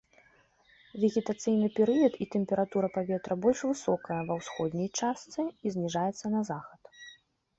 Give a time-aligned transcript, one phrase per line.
[1.01, 6.81] Вегетацыйны перыяд і тэмпература паветра больш высокая ва ўсходняй частцы і зніжаецца на захад.